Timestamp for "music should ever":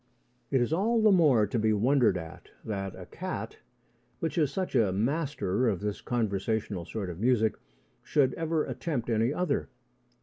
7.19-8.65